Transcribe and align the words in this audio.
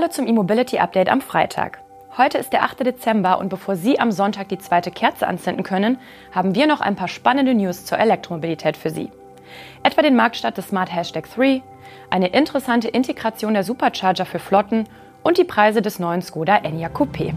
Hallo 0.00 0.10
zum 0.10 0.28
E-Mobility 0.28 0.78
Update 0.78 1.08
am 1.08 1.20
Freitag. 1.20 1.80
Heute 2.16 2.38
ist 2.38 2.52
der 2.52 2.62
8. 2.62 2.86
Dezember 2.86 3.40
und 3.40 3.48
bevor 3.48 3.74
Sie 3.74 3.98
am 3.98 4.12
Sonntag 4.12 4.48
die 4.48 4.58
zweite 4.58 4.92
Kerze 4.92 5.26
anzünden 5.26 5.64
können, 5.64 5.98
haben 6.30 6.54
wir 6.54 6.68
noch 6.68 6.80
ein 6.80 6.94
paar 6.94 7.08
spannende 7.08 7.52
News 7.52 7.84
zur 7.84 7.98
Elektromobilität 7.98 8.76
für 8.76 8.90
Sie. 8.90 9.10
Etwa 9.82 10.02
den 10.02 10.14
Marktstart 10.14 10.56
des 10.56 10.68
Smart 10.68 10.94
Hashtag 10.94 11.28
3, 11.34 11.62
eine 12.10 12.28
interessante 12.28 12.86
Integration 12.86 13.54
der 13.54 13.64
Supercharger 13.64 14.24
für 14.24 14.38
Flotten 14.38 14.84
und 15.24 15.36
die 15.36 15.42
Preise 15.42 15.82
des 15.82 15.98
neuen 15.98 16.22
Skoda 16.22 16.58
Enyaq 16.58 16.94
Coupé. 16.94 17.34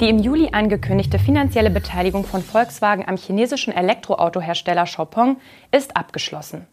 Die 0.00 0.08
im 0.08 0.20
Juli 0.20 0.50
angekündigte 0.52 1.18
finanzielle 1.18 1.70
Beteiligung 1.70 2.22
von 2.22 2.42
Volkswagen 2.42 3.04
am 3.08 3.16
chinesischen 3.16 3.72
Elektroautohersteller 3.72 4.84
Xiaopeng 4.84 5.38
ist 5.72 5.96
abgeschlossen. 5.96 6.68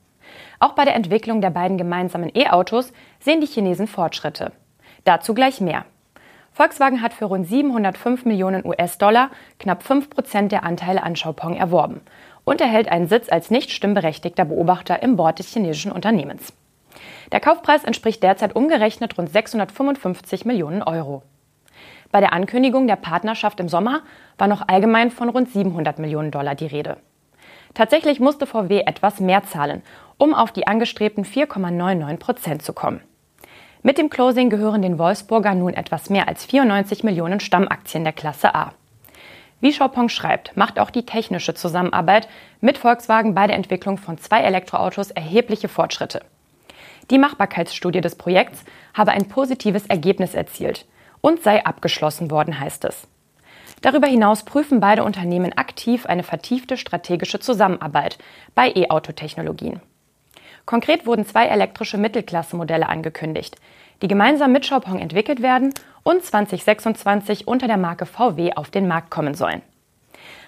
Auch 0.63 0.75
bei 0.75 0.85
der 0.85 0.95
Entwicklung 0.95 1.41
der 1.41 1.49
beiden 1.49 1.77
gemeinsamen 1.77 2.31
E-Autos 2.33 2.93
sehen 3.19 3.41
die 3.41 3.47
Chinesen 3.47 3.85
Fortschritte. 3.85 4.53
Dazu 5.03 5.33
gleich 5.33 5.59
mehr. 5.59 5.83
Volkswagen 6.53 7.01
hat 7.01 7.13
für 7.13 7.25
rund 7.25 7.45
705 7.45 8.23
Millionen 8.23 8.65
US-Dollar 8.65 9.29
knapp 9.59 9.83
5 9.83 10.09
Prozent 10.09 10.53
der 10.53 10.63
Anteile 10.63 11.03
an 11.03 11.15
Xiaopeng 11.15 11.57
erworben 11.57 11.99
und 12.45 12.61
erhält 12.61 12.87
einen 12.87 13.09
Sitz 13.09 13.29
als 13.29 13.51
nicht 13.51 13.71
stimmberechtigter 13.71 14.45
Beobachter 14.45 15.03
im 15.03 15.17
Board 15.17 15.39
des 15.39 15.51
chinesischen 15.51 15.91
Unternehmens. 15.91 16.53
Der 17.33 17.41
Kaufpreis 17.41 17.83
entspricht 17.83 18.23
derzeit 18.23 18.55
umgerechnet 18.55 19.17
rund 19.17 19.29
655 19.33 20.45
Millionen 20.45 20.81
Euro. 20.81 21.23
Bei 22.09 22.21
der 22.21 22.31
Ankündigung 22.31 22.87
der 22.87 22.95
Partnerschaft 22.95 23.59
im 23.59 23.67
Sommer 23.67 23.99
war 24.37 24.47
noch 24.47 24.65
allgemein 24.69 25.11
von 25.11 25.27
rund 25.27 25.49
700 25.49 25.99
Millionen 25.99 26.31
Dollar 26.31 26.55
die 26.55 26.67
Rede. 26.67 26.95
Tatsächlich 27.73 28.19
musste 28.19 28.45
VW 28.45 28.81
etwas 28.81 29.19
mehr 29.19 29.43
zahlen, 29.43 29.81
um 30.17 30.33
auf 30.33 30.51
die 30.51 30.67
angestrebten 30.67 31.25
4,99 31.25 32.17
Prozent 32.17 32.63
zu 32.63 32.73
kommen. 32.73 33.01
Mit 33.81 33.97
dem 33.97 34.09
Closing 34.09 34.49
gehören 34.49 34.81
den 34.81 34.97
Wolfsburger 34.97 35.55
nun 35.55 35.73
etwas 35.73 36.09
mehr 36.09 36.27
als 36.27 36.45
94 36.45 37.03
Millionen 37.03 37.39
Stammaktien 37.39 38.03
der 38.03 38.13
Klasse 38.13 38.55
A. 38.55 38.73
Wie 39.59 39.71
Xiaopeng 39.71 40.09
schreibt, 40.09 40.55
macht 40.57 40.79
auch 40.79 40.89
die 40.89 41.05
technische 41.05 41.53
Zusammenarbeit 41.53 42.27
mit 42.61 42.77
Volkswagen 42.77 43.33
bei 43.33 43.47
der 43.47 43.55
Entwicklung 43.55 43.97
von 43.97 44.17
zwei 44.17 44.41
Elektroautos 44.41 45.11
erhebliche 45.11 45.67
Fortschritte. 45.67 46.21
Die 47.11 47.17
Machbarkeitsstudie 47.17 48.01
des 48.01 48.15
Projekts 48.15 48.63
habe 48.93 49.11
ein 49.11 49.27
positives 49.27 49.85
Ergebnis 49.87 50.33
erzielt, 50.33 50.85
und 51.23 51.41
sei 51.41 51.65
abgeschlossen 51.65 52.29
worden, 52.29 52.59
heißt 52.59 52.83
es. 52.85 53.07
Darüber 53.81 54.07
hinaus 54.07 54.43
prüfen 54.43 54.79
beide 54.79 55.03
Unternehmen 55.03 55.53
aktiv 55.53 56.05
eine 56.05 56.23
vertiefte 56.23 56.77
strategische 56.77 57.39
Zusammenarbeit 57.39 58.17
bei 58.55 58.71
E-Auto-Technologien. 58.75 59.81
Konkret 60.65 61.05
wurden 61.05 61.25
zwei 61.25 61.47
elektrische 61.47 61.97
Mittelklasse-Modelle 61.97 62.87
angekündigt, 62.87 63.57
die 64.01 64.07
gemeinsam 64.07 64.51
mit 64.51 64.63
Xiaopeng 64.63 64.99
entwickelt 64.99 65.41
werden 65.41 65.73
und 66.03 66.23
2026 66.23 67.47
unter 67.47 67.67
der 67.67 67.77
Marke 67.77 68.05
VW 68.05 68.53
auf 68.53 68.69
den 68.69 68.87
Markt 68.87 69.09
kommen 69.09 69.33
sollen. 69.33 69.61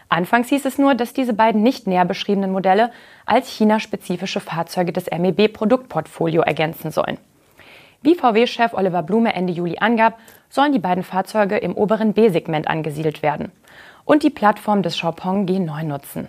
Anfangs 0.07 0.49
hieß 0.49 0.65
es 0.65 0.77
nur, 0.77 0.93
dass 0.95 1.13
diese 1.13 1.33
beiden 1.33 1.63
nicht 1.63 1.87
näher 1.87 2.05
beschriebenen 2.05 2.51
Modelle 2.51 2.91
als 3.25 3.49
China-spezifische 3.49 4.39
Fahrzeuge 4.39 4.93
des 4.93 5.09
MEB-Produktportfolio 5.09 6.41
ergänzen 6.41 6.91
sollen. 6.91 7.17
Wie 8.01 8.15
VW-Chef 8.15 8.73
Oliver 8.73 9.01
Blume 9.01 9.33
Ende 9.33 9.51
Juli 9.51 9.77
angab, 9.79 10.19
sollen 10.49 10.73
die 10.73 10.79
beiden 10.79 11.03
Fahrzeuge 11.03 11.57
im 11.57 11.75
oberen 11.75 12.13
B-Segment 12.13 12.67
angesiedelt 12.67 13.23
werden 13.23 13.51
und 14.05 14.21
die 14.21 14.29
Plattform 14.29 14.83
des 14.83 14.93
Xiaopeng 14.93 15.47
G9 15.47 15.83
nutzen. 15.83 16.27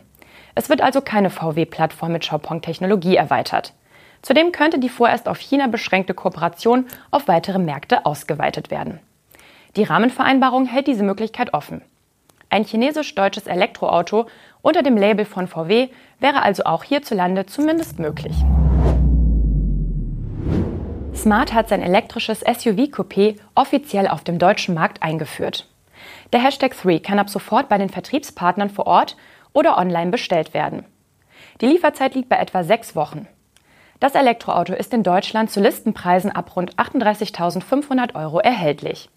Es 0.58 0.70
wird 0.70 0.80
also 0.80 1.02
keine 1.02 1.28
VW-Plattform 1.28 2.12
mit 2.12 2.22
Xiaopeng-Technologie 2.22 3.14
erweitert. 3.14 3.74
Zudem 4.22 4.52
könnte 4.52 4.78
die 4.78 4.88
vorerst 4.88 5.28
auf 5.28 5.38
China 5.38 5.66
beschränkte 5.66 6.14
Kooperation 6.14 6.86
auf 7.10 7.28
weitere 7.28 7.58
Märkte 7.58 8.06
ausgeweitet 8.06 8.70
werden. 8.70 8.98
Die 9.76 9.82
Rahmenvereinbarung 9.82 10.64
hält 10.64 10.86
diese 10.86 11.04
Möglichkeit 11.04 11.52
offen. 11.52 11.82
Ein 12.48 12.64
chinesisch-deutsches 12.64 13.46
Elektroauto 13.46 14.28
unter 14.62 14.82
dem 14.82 14.96
Label 14.96 15.26
von 15.26 15.46
VW 15.46 15.88
wäre 16.20 16.40
also 16.40 16.64
auch 16.64 16.84
hierzulande 16.84 17.44
zumindest 17.44 17.98
möglich. 17.98 18.34
Smart 21.14 21.52
hat 21.52 21.68
sein 21.68 21.82
elektrisches 21.82 22.42
SUV-Coupé 22.46 23.36
offiziell 23.54 24.08
auf 24.08 24.24
dem 24.24 24.38
deutschen 24.38 24.74
Markt 24.74 25.02
eingeführt. 25.02 25.68
Der 26.32 26.42
Hashtag 26.42 26.74
3 26.80 27.00
kann 27.00 27.18
ab 27.18 27.28
sofort 27.28 27.68
bei 27.68 27.76
den 27.76 27.90
Vertriebspartnern 27.90 28.70
vor 28.70 28.86
Ort 28.86 29.16
oder 29.56 29.78
online 29.78 30.10
bestellt 30.10 30.52
werden. 30.52 30.84
Die 31.60 31.66
Lieferzeit 31.66 32.14
liegt 32.14 32.28
bei 32.28 32.36
etwa 32.36 32.62
sechs 32.62 32.94
Wochen. 32.94 33.26
Das 33.98 34.14
Elektroauto 34.14 34.74
ist 34.74 34.92
in 34.92 35.02
Deutschland 35.02 35.50
zu 35.50 35.60
Listenpreisen 35.60 36.30
ab 36.30 36.54
rund 36.54 36.76
38.500 36.76 38.14
Euro 38.14 38.38
erhältlich. 38.38 39.08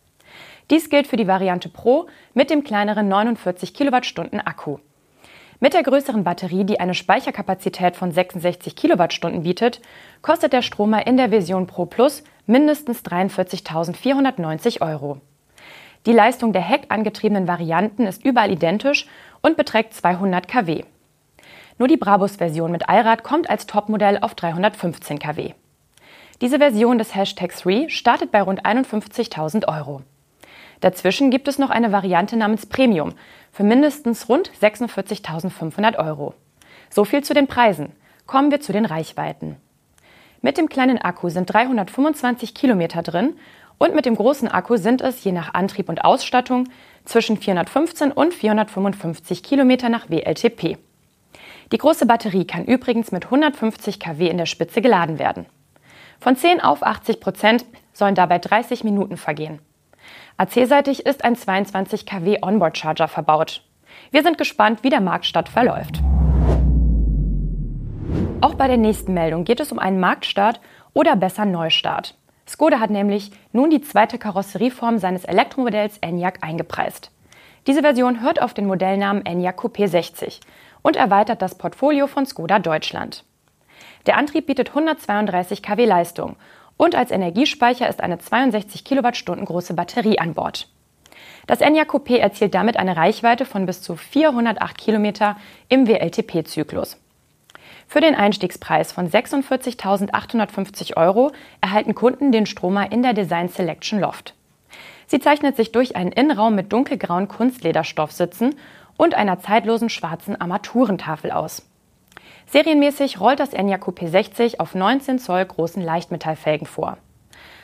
Dies 0.71 0.89
gilt 0.89 1.07
für 1.07 1.17
die 1.17 1.27
Variante 1.27 1.67
Pro 1.67 2.07
mit 2.33 2.49
dem 2.49 2.63
kleineren 2.63 3.09
49 3.09 3.73
Kilowattstunden 3.73 4.39
Akku. 4.39 4.77
Mit 5.59 5.73
der 5.73 5.83
größeren 5.83 6.23
Batterie, 6.23 6.63
die 6.63 6.79
eine 6.79 6.93
Speicherkapazität 6.93 7.97
von 7.97 8.13
66 8.13 8.77
Kilowattstunden 8.77 9.43
bietet, 9.43 9.81
kostet 10.21 10.53
der 10.53 10.61
Stromer 10.61 11.05
in 11.05 11.17
der 11.17 11.29
Version 11.29 11.67
Pro 11.67 11.85
Plus 11.85 12.23
mindestens 12.45 13.03
43.490 13.03 14.79
Euro. 14.79 15.19
Die 16.05 16.13
Leistung 16.13 16.53
der 16.53 16.61
heckangetriebenen 16.61 17.47
Varianten 17.47 18.07
ist 18.07 18.23
überall 18.23 18.51
identisch 18.51 19.07
und 19.41 19.57
beträgt 19.57 19.93
200 19.93 20.47
kW. 20.47 20.83
Nur 21.77 21.87
die 21.87 21.97
Brabus-Version 21.97 22.71
mit 22.71 22.89
Allrad 22.89 23.23
kommt 23.23 23.49
als 23.49 23.67
Topmodell 23.67 24.19
auf 24.19 24.35
315 24.35 25.19
kW. 25.19 25.53
Diese 26.41 26.57
Version 26.57 26.97
des 26.97 27.15
Hashtag 27.15 27.53
3 27.55 27.89
startet 27.89 28.31
bei 28.31 28.41
rund 28.41 28.65
51.000 28.65 29.67
Euro. 29.67 30.01
Dazwischen 30.79 31.31
gibt 31.31 31.49
es 31.49 31.59
noch 31.59 31.69
eine 31.69 31.91
Variante 31.91 32.37
namens 32.37 32.65
Premium 32.65 33.13
für 33.51 33.63
mindestens 33.63 34.29
rund 34.29 34.49
46.500 34.61 35.97
Euro. 35.97 36.33
So 36.89 37.03
viel 37.03 37.23
zu 37.23 37.33
den 37.33 37.47
Preisen. 37.47 37.91
Kommen 38.25 38.51
wir 38.51 38.61
zu 38.61 38.71
den 38.71 38.85
Reichweiten. 38.85 39.57
Mit 40.41 40.57
dem 40.57 40.69
kleinen 40.69 40.99
Akku 40.99 41.29
sind 41.29 41.53
325 41.53 42.53
Kilometer 42.53 43.01
drin 43.01 43.35
und 43.77 43.93
mit 43.93 44.05
dem 44.05 44.15
großen 44.15 44.47
Akku 44.47 44.77
sind 44.77 45.01
es 45.01 45.23
je 45.23 45.33
nach 45.33 45.53
Antrieb 45.53 45.89
und 45.89 46.05
Ausstattung 46.05 46.69
zwischen 47.03 47.37
415 47.37 48.11
und 48.11 48.33
455 48.33 49.43
Kilometer 49.43 49.89
nach 49.89 50.09
WLTP. 50.09 50.77
Die 51.71 51.77
große 51.77 52.05
Batterie 52.05 52.45
kann 52.45 52.65
übrigens 52.65 53.11
mit 53.11 53.25
150 53.25 53.99
kW 53.99 54.27
in 54.27 54.37
der 54.37 54.45
Spitze 54.45 54.81
geladen 54.81 55.19
werden. 55.19 55.45
Von 56.19 56.35
10 56.35 56.61
auf 56.61 56.83
80 56.83 57.19
Prozent 57.19 57.65
sollen 57.93 58.15
dabei 58.15 58.39
30 58.39 58.83
Minuten 58.83 59.17
vergehen. 59.17 59.59
AC-seitig 60.37 61.05
ist 61.05 61.23
ein 61.23 61.35
22 61.35 62.05
kW 62.05 62.39
Onboard-Charger 62.41 63.07
verbaut. 63.07 63.63
Wir 64.11 64.23
sind 64.23 64.37
gespannt, 64.37 64.83
wie 64.83 64.89
der 64.89 65.01
Marktstart 65.01 65.49
verläuft. 65.49 66.01
Auch 68.41 68.53
bei 68.55 68.67
der 68.67 68.77
nächsten 68.77 69.13
Meldung 69.13 69.43
geht 69.43 69.59
es 69.59 69.73
um 69.73 69.79
einen 69.79 69.99
Marktstart 69.99 70.61
oder 70.93 71.17
besser 71.17 71.43
Neustart. 71.43 72.15
Skoda 72.47 72.79
hat 72.79 72.89
nämlich 72.89 73.31
nun 73.51 73.69
die 73.69 73.81
zweite 73.81 74.17
Karosserieform 74.17 74.97
seines 74.97 75.25
Elektromodells 75.25 75.97
Enyaq 75.97 76.37
eingepreist. 76.41 77.11
Diese 77.67 77.81
Version 77.81 78.21
hört 78.21 78.41
auf 78.41 78.53
den 78.53 78.65
Modellnamen 78.65 79.25
Enyaq 79.25 79.59
Coupé 79.59 79.89
60 79.89 80.39
und 80.81 80.95
erweitert 80.95 81.41
das 81.41 81.57
Portfolio 81.57 82.07
von 82.07 82.25
Skoda 82.25 82.59
Deutschland. 82.59 83.25
Der 84.05 84.17
Antrieb 84.17 84.47
bietet 84.47 84.69
132 84.69 85.61
kW 85.61 85.85
Leistung 85.85 86.37
und 86.77 86.95
als 86.95 87.11
Energiespeicher 87.11 87.89
ist 87.89 87.99
eine 88.01 88.19
62 88.19 88.85
Kilowattstunden 88.85 89.43
große 89.43 89.73
Batterie 89.73 90.17
an 90.17 90.33
Bord. 90.33 90.69
Das 91.45 91.59
Enyaq 91.59 91.89
Coupé 91.89 92.19
erzielt 92.19 92.55
damit 92.55 92.77
eine 92.77 92.95
Reichweite 92.95 93.43
von 93.43 93.65
bis 93.65 93.81
zu 93.81 93.97
408 93.97 94.77
Kilometer 94.77 95.35
im 95.67 95.87
WLTP-Zyklus. 95.87 96.97
Für 97.91 98.01
den 98.01 98.13
Einstiegspreis 98.13 98.91
von 98.91 99.09
46.850 99.09 100.95
Euro 100.95 101.31
erhalten 101.59 101.95
Kunden 101.95 102.31
den 102.31 102.45
Stromer 102.45 102.91
in 102.91 103.01
der 103.01 103.13
Design 103.13 103.49
Selection 103.49 103.99
Loft. 103.99 104.35
Sie 105.07 105.19
zeichnet 105.19 105.55
sich 105.55 105.71
durch 105.71 105.95
einen 105.95 106.11
Innenraum 106.11 106.53
mit 106.53 106.71
dunkelgrauen 106.71 107.27
Kunstlederstoffsitzen 107.27 108.53
und 108.95 109.15
einer 109.15 109.39
zeitlosen 109.39 109.89
schwarzen 109.89 110.39
Armaturentafel 110.39 111.31
aus. 111.31 111.67
Serienmäßig 112.45 113.19
rollt 113.19 113.39
das 113.39 113.53
Enyaq 113.53 113.87
Coupé 113.87 114.07
60 114.07 114.59
auf 114.59 114.75
19 114.75 115.17
Zoll 115.17 115.43
großen 115.43 115.81
Leichtmetallfelgen 115.81 116.67
vor. 116.67 116.99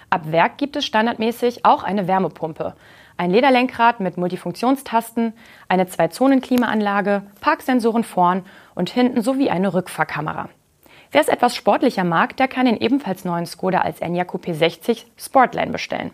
Ab 0.10 0.32
Werk 0.32 0.58
gibt 0.58 0.76
es 0.76 0.86
standardmäßig 0.86 1.66
auch 1.66 1.84
eine 1.84 2.08
Wärmepumpe, 2.08 2.74
ein 3.18 3.32
Lederlenkrad 3.32 4.00
mit 4.00 4.18
Multifunktionstasten, 4.18 5.34
eine 5.70 5.88
Zwei-Zonen-Klimaanlage, 5.88 7.24
Parksensoren 7.42 8.04
vorn 8.04 8.44
und 8.76 8.90
hinten 8.90 9.22
sowie 9.22 9.50
eine 9.50 9.74
Rückfahrkamera. 9.74 10.50
Wer 11.12 11.22
es 11.22 11.28
etwas 11.28 11.56
sportlicher 11.56 12.04
mag, 12.04 12.36
der 12.36 12.48
kann 12.48 12.66
den 12.66 12.78
ebenfalls 12.78 13.24
neuen 13.24 13.46
Skoda 13.46 13.82
als 13.82 14.02
Enyaq 14.02 14.32
Coupé 14.32 14.54
60 14.54 15.08
Sportline 15.18 15.72
bestellen. 15.72 16.12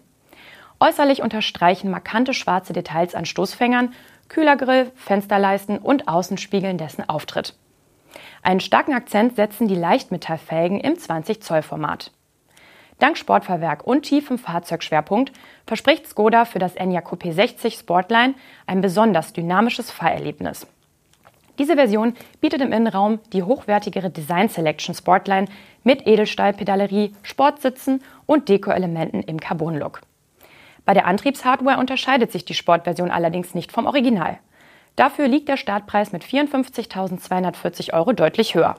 Äußerlich 0.79 1.21
unterstreichen 1.21 1.89
markante 1.89 2.33
schwarze 2.33 2.73
Details 2.73 3.15
an 3.15 3.25
Stoßfängern, 3.25 3.93
Kühlergrill, 4.29 4.91
Fensterleisten 4.95 5.77
und 5.77 6.07
Außenspiegeln 6.07 6.77
dessen 6.77 7.07
Auftritt. 7.07 7.55
Einen 8.43 8.59
starken 8.59 8.93
Akzent 8.93 9.35
setzen 9.35 9.67
die 9.67 9.75
Leichtmetallfelgen 9.75 10.79
im 10.79 10.97
20 10.97 11.41
Zoll 11.41 11.61
Format. 11.61 12.11
Dank 13.01 13.17
Sportfahrwerk 13.17 13.87
und 13.87 14.03
tiefem 14.03 14.37
Fahrzeugschwerpunkt 14.37 15.31
verspricht 15.65 16.05
Skoda 16.05 16.45
für 16.45 16.59
das 16.59 16.75
Enyaq 16.75 17.07
Coupé 17.07 17.33
60 17.33 17.73
Sportline 17.73 18.35
ein 18.67 18.81
besonders 18.81 19.33
dynamisches 19.33 19.89
Fahrerlebnis. 19.89 20.67
Diese 21.57 21.75
Version 21.75 22.13
bietet 22.41 22.61
im 22.61 22.71
Innenraum 22.71 23.19
die 23.33 23.41
hochwertigere 23.41 24.11
Design 24.11 24.49
Selection 24.49 24.93
Sportline 24.93 25.47
mit 25.83 26.05
Edelstahlpedalerie, 26.05 27.15
Sportsitzen 27.23 28.03
und 28.27 28.49
Deko-Elementen 28.49 29.23
im 29.23 29.39
Carbon-Look. 29.39 30.01
Bei 30.85 30.93
der 30.93 31.07
Antriebshardware 31.07 31.79
unterscheidet 31.79 32.31
sich 32.31 32.45
die 32.45 32.53
Sportversion 32.53 33.09
allerdings 33.09 33.55
nicht 33.55 33.71
vom 33.71 33.87
Original. 33.87 34.37
Dafür 34.95 35.27
liegt 35.27 35.49
der 35.49 35.57
Startpreis 35.57 36.11
mit 36.11 36.23
54.240 36.23 37.93
Euro 37.93 38.13
deutlich 38.13 38.53
höher. 38.53 38.75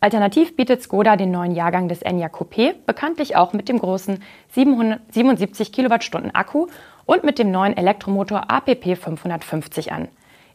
Alternativ 0.00 0.54
bietet 0.54 0.80
Skoda 0.80 1.16
den 1.16 1.32
neuen 1.32 1.50
Jahrgang 1.52 1.88
des 1.88 2.02
Enyaq 2.02 2.32
Coupé, 2.36 2.74
bekanntlich 2.86 3.34
auch 3.34 3.52
mit 3.52 3.68
dem 3.68 3.80
großen 3.80 4.22
777 4.52 5.72
Kilowattstunden 5.72 6.32
Akku 6.34 6.68
und 7.04 7.24
mit 7.24 7.40
dem 7.40 7.50
neuen 7.50 7.76
Elektromotor 7.76 8.48
APP 8.48 8.96
550 8.96 9.90
an. 9.90 10.06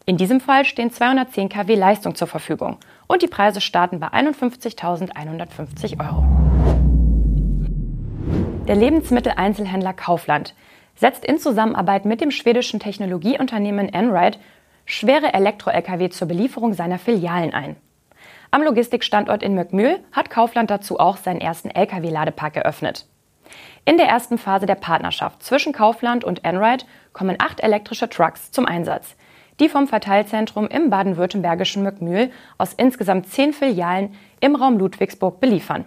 In 0.06 0.16
diesem 0.16 0.40
Fall 0.40 0.64
stehen 0.64 0.92
210 0.92 1.50
kW 1.50 1.76
Leistung 1.76 2.16
zur 2.16 2.28
Verfügung 2.28 2.78
und 3.08 3.22
die 3.22 3.28
Preise 3.28 3.60
starten 3.60 4.00
bei 4.00 4.08
51.150 4.08 6.00
Euro. 6.00 6.26
Der 8.68 8.76
Lebensmitteleinzelhändler 8.78 9.94
Kaufland 9.94 10.56
setzt 10.96 11.26
in 11.26 11.38
Zusammenarbeit 11.38 12.06
mit 12.06 12.22
dem 12.22 12.32
schwedischen 12.32 12.80
Technologieunternehmen 12.80 13.90
Enride 13.90 14.38
schwere 14.86 15.34
Elektro-Lkw 15.34 16.10
zur 16.10 16.30
Belieferung 16.30 16.74
seiner 16.74 16.98
Filialen 16.98 17.54
ein. 17.54 17.76
Am 18.54 18.62
Logistikstandort 18.62 19.42
in 19.42 19.56
Möckmühl 19.56 20.00
hat 20.12 20.30
Kaufland 20.30 20.70
dazu 20.70 21.00
auch 21.00 21.18
seinen 21.18 21.42
ersten 21.42 21.72
Lkw-Ladepark 21.72 22.56
eröffnet. 22.56 23.08
In 23.84 23.98
der 23.98 24.06
ersten 24.06 24.38
Phase 24.38 24.68
der 24.68 24.76
Partnerschaft 24.76 25.42
zwischen 25.42 25.74
Kaufland 25.74 26.24
und 26.24 26.46
Enride 26.46 26.86
kommen 27.14 27.38
acht 27.40 27.62
elektrische 27.62 28.08
Trucks 28.08 28.52
zum 28.52 28.68
Einsatz, 28.68 29.16
die 29.60 29.70
vom 29.70 29.88
Verteilzentrum 29.88 30.68
im 30.68 30.92
baden-württembergischen 30.92 31.82
Möckmühl 31.82 32.30
aus 32.60 32.76
insgesamt 32.76 33.28
zehn 33.28 33.54
Filialen 33.54 34.14
im 34.40 34.56
Raum 34.56 34.78
Ludwigsburg 34.78 35.40
beliefern. 35.40 35.86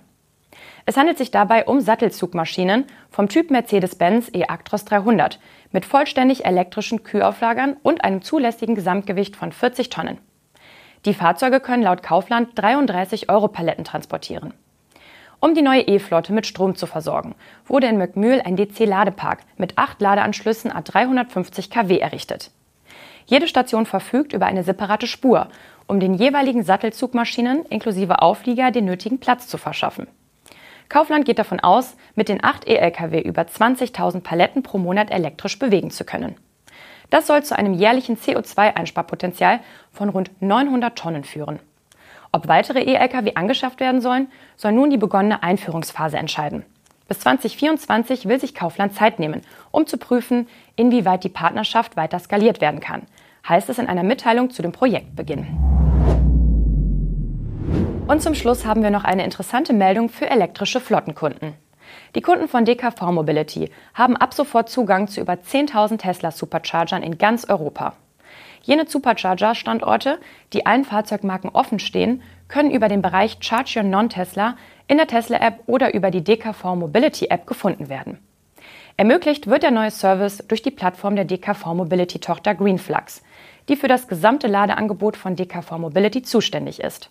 Es 0.86 0.96
handelt 0.96 1.18
sich 1.18 1.30
dabei 1.30 1.66
um 1.66 1.80
Sattelzugmaschinen 1.80 2.86
vom 3.10 3.28
Typ 3.28 3.52
Mercedes-Benz 3.52 4.30
E-Actros 4.34 4.84
300 4.86 5.38
mit 5.70 5.84
vollständig 5.84 6.44
elektrischen 6.44 7.04
Kühlauflagern 7.04 7.76
und 7.84 8.02
einem 8.02 8.22
zulässigen 8.22 8.74
Gesamtgewicht 8.74 9.36
von 9.36 9.52
40 9.52 9.88
Tonnen. 9.88 10.18
Die 11.06 11.14
Fahrzeuge 11.14 11.60
können 11.60 11.84
laut 11.84 12.02
Kaufland 12.02 12.50
33 12.56 13.30
Euro 13.30 13.46
Paletten 13.46 13.84
transportieren. 13.84 14.52
Um 15.38 15.54
die 15.54 15.62
neue 15.62 15.82
E-Flotte 15.82 16.32
mit 16.32 16.46
Strom 16.46 16.74
zu 16.74 16.86
versorgen, 16.86 17.36
wurde 17.64 17.86
in 17.86 17.96
Möckmühl 17.96 18.42
ein 18.44 18.56
DC-Ladepark 18.56 19.42
mit 19.56 19.78
acht 19.78 20.00
Ladeanschlüssen 20.00 20.72
a 20.72 20.80
350 20.82 21.70
kW 21.70 22.00
errichtet. 22.00 22.50
Jede 23.26 23.46
Station 23.46 23.86
verfügt 23.86 24.32
über 24.32 24.46
eine 24.46 24.64
separate 24.64 25.06
Spur, 25.06 25.46
um 25.86 26.00
den 26.00 26.14
jeweiligen 26.14 26.64
Sattelzugmaschinen 26.64 27.64
inklusive 27.66 28.20
Auflieger 28.20 28.72
den 28.72 28.86
nötigen 28.86 29.20
Platz 29.20 29.46
zu 29.46 29.58
verschaffen. 29.58 30.08
Kaufland 30.88 31.24
geht 31.24 31.38
davon 31.38 31.60
aus, 31.60 31.96
mit 32.16 32.28
den 32.28 32.42
acht 32.42 32.66
E-Lkw 32.66 33.20
über 33.20 33.42
20.000 33.42 34.22
Paletten 34.22 34.64
pro 34.64 34.78
Monat 34.78 35.12
elektrisch 35.12 35.56
bewegen 35.60 35.92
zu 35.92 36.04
können. 36.04 36.34
Das 37.10 37.26
soll 37.26 37.42
zu 37.42 37.56
einem 37.56 37.74
jährlichen 37.74 38.16
CO2-Einsparpotenzial 38.16 39.60
von 39.92 40.08
rund 40.08 40.30
900 40.40 40.96
Tonnen 40.98 41.24
führen. 41.24 41.60
Ob 42.32 42.48
weitere 42.48 42.82
E-Lkw 42.82 43.32
angeschafft 43.34 43.80
werden 43.80 44.00
sollen, 44.00 44.28
soll 44.56 44.72
nun 44.72 44.90
die 44.90 44.98
begonnene 44.98 45.42
Einführungsphase 45.42 46.18
entscheiden. 46.18 46.64
Bis 47.08 47.20
2024 47.20 48.26
will 48.26 48.40
sich 48.40 48.54
Kaufland 48.54 48.94
Zeit 48.94 49.20
nehmen, 49.20 49.42
um 49.70 49.86
zu 49.86 49.96
prüfen, 49.96 50.48
inwieweit 50.74 51.22
die 51.22 51.28
Partnerschaft 51.28 51.96
weiter 51.96 52.18
skaliert 52.18 52.60
werden 52.60 52.80
kann, 52.80 53.02
heißt 53.48 53.68
es 53.68 53.78
in 53.78 53.86
einer 53.86 54.02
Mitteilung 54.02 54.50
zu 54.50 54.60
dem 54.60 54.72
Projektbeginn. 54.72 55.46
Und 58.08 58.22
zum 58.22 58.34
Schluss 58.34 58.66
haben 58.66 58.82
wir 58.82 58.90
noch 58.90 59.04
eine 59.04 59.24
interessante 59.24 59.72
Meldung 59.72 60.08
für 60.08 60.28
elektrische 60.28 60.80
Flottenkunden. 60.80 61.54
Die 62.14 62.22
Kunden 62.22 62.48
von 62.48 62.64
DKV 62.64 63.00
Mobility 63.12 63.70
haben 63.94 64.16
ab 64.16 64.34
sofort 64.34 64.68
Zugang 64.68 65.08
zu 65.08 65.20
über 65.20 65.34
10.000 65.34 65.98
Tesla 65.98 66.30
Superchargern 66.30 67.02
in 67.02 67.18
ganz 67.18 67.44
Europa. 67.48 67.94
Jene 68.62 68.86
Supercharger-Standorte, 68.88 70.18
die 70.52 70.66
allen 70.66 70.84
Fahrzeugmarken 70.84 71.50
offen 71.50 71.78
stehen, 71.78 72.22
können 72.48 72.70
über 72.70 72.88
den 72.88 73.00
Bereich 73.00 73.38
Charge 73.40 73.78
Your 73.78 73.84
Non-Tesla 73.84 74.56
in 74.88 74.96
der 74.96 75.06
Tesla-App 75.06 75.60
oder 75.66 75.94
über 75.94 76.10
die 76.10 76.24
DKV 76.24 76.74
Mobility-App 76.74 77.46
gefunden 77.46 77.88
werden. 77.88 78.18
Ermöglicht 78.96 79.46
wird 79.46 79.62
der 79.62 79.70
neue 79.70 79.90
Service 79.90 80.38
durch 80.48 80.62
die 80.62 80.70
Plattform 80.70 81.16
der 81.16 81.26
DKV 81.26 81.74
Mobility-Tochter 81.74 82.54
Greenflux, 82.54 83.22
die 83.68 83.76
für 83.76 83.88
das 83.88 84.08
gesamte 84.08 84.46
Ladeangebot 84.46 85.16
von 85.16 85.36
DKV 85.36 85.78
Mobility 85.78 86.22
zuständig 86.22 86.80
ist. 86.80 87.10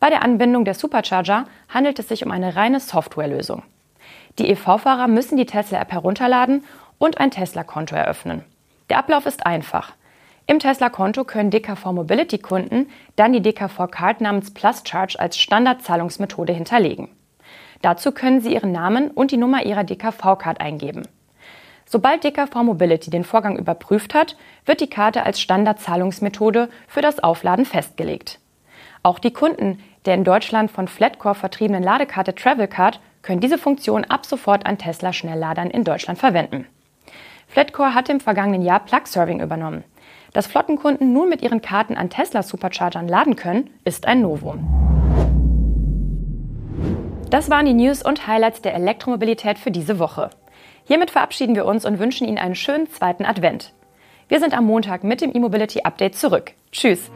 Bei 0.00 0.10
der 0.10 0.22
Anbindung 0.22 0.64
der 0.64 0.74
Supercharger 0.74 1.46
handelt 1.68 1.98
es 1.98 2.08
sich 2.08 2.24
um 2.24 2.30
eine 2.30 2.56
reine 2.56 2.80
Softwarelösung. 2.80 3.62
Die 4.38 4.50
EV-Fahrer 4.50 5.06
müssen 5.06 5.36
die 5.36 5.46
Tesla-App 5.46 5.92
herunterladen 5.92 6.64
und 6.98 7.18
ein 7.18 7.30
Tesla-Konto 7.30 7.94
eröffnen. 7.94 8.44
Der 8.90 8.98
Ablauf 8.98 9.26
ist 9.26 9.46
einfach. 9.46 9.92
Im 10.46 10.58
Tesla-Konto 10.58 11.24
können 11.24 11.50
DKV 11.50 11.92
Mobility-Kunden 11.92 12.90
dann 13.16 13.32
die 13.32 13.40
DKV 13.40 13.90
Card 13.90 14.20
namens 14.20 14.52
Plus 14.52 14.82
Charge 14.84 15.18
als 15.18 15.38
Standardzahlungsmethode 15.38 16.52
hinterlegen. 16.52 17.08
Dazu 17.80 18.12
können 18.12 18.40
sie 18.40 18.52
ihren 18.52 18.72
Namen 18.72 19.10
und 19.10 19.30
die 19.30 19.36
Nummer 19.36 19.64
ihrer 19.64 19.84
DKV-Card 19.84 20.60
eingeben. 20.60 21.06
Sobald 21.86 22.24
DKV 22.24 22.54
Mobility 22.62 23.10
den 23.10 23.24
Vorgang 23.24 23.58
überprüft 23.58 24.14
hat, 24.14 24.36
wird 24.64 24.80
die 24.80 24.90
Karte 24.90 25.22
als 25.22 25.40
Standardzahlungsmethode 25.40 26.68
für 26.88 27.02
das 27.02 27.22
Aufladen 27.22 27.64
festgelegt. 27.64 28.40
Auch 29.02 29.18
die 29.18 29.32
Kunden 29.32 29.78
der 30.06 30.14
in 30.14 30.24
Deutschland 30.24 30.70
von 30.70 30.88
Flatcore 30.88 31.34
vertriebenen 31.34 31.82
Ladekarte 31.82 32.34
Travelcard 32.34 33.00
können 33.24 33.40
diese 33.40 33.58
Funktion 33.58 34.04
ab 34.04 34.26
sofort 34.26 34.66
an 34.66 34.78
Tesla-Schnellladern 34.78 35.70
in 35.70 35.82
Deutschland 35.82 36.18
verwenden. 36.18 36.66
Flatcore 37.48 37.94
hatte 37.94 38.12
im 38.12 38.20
vergangenen 38.20 38.62
Jahr 38.62 38.84
Plug-Serving 38.84 39.40
übernommen. 39.40 39.82
Dass 40.32 40.46
Flottenkunden 40.46 41.12
nun 41.12 41.28
mit 41.28 41.42
ihren 41.42 41.62
Karten 41.62 41.96
an 41.96 42.10
Tesla-Superchargern 42.10 43.08
laden 43.08 43.36
können, 43.36 43.70
ist 43.84 44.06
ein 44.06 44.20
Novum. 44.20 44.68
Das 47.30 47.50
waren 47.50 47.66
die 47.66 47.74
News 47.74 48.02
und 48.04 48.26
Highlights 48.26 48.62
der 48.62 48.74
Elektromobilität 48.74 49.58
für 49.58 49.70
diese 49.70 49.98
Woche. 49.98 50.30
Hiermit 50.84 51.10
verabschieden 51.10 51.56
wir 51.56 51.64
uns 51.64 51.84
und 51.84 51.98
wünschen 51.98 52.28
Ihnen 52.28 52.38
einen 52.38 52.54
schönen 52.54 52.90
zweiten 52.90 53.24
Advent. 53.24 53.72
Wir 54.28 54.38
sind 54.40 54.56
am 54.56 54.66
Montag 54.66 55.02
mit 55.02 55.20
dem 55.20 55.34
E-Mobility 55.34 55.82
Update 55.82 56.16
zurück. 56.16 56.52
Tschüss! 56.72 57.10